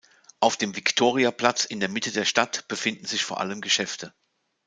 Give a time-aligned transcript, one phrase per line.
[0.39, 4.11] Auf dem Victoria Platz in der Mitte der Stadt befinden sich vor allem Geschäfte.